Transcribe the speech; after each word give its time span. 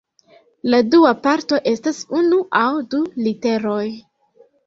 La 0.73 0.77
dua 0.93 1.09
parto 1.27 1.59
estas 1.73 1.99
unu 2.21 2.41
aŭ 2.61 2.65
du 2.95 3.03
literoj. 3.27 3.85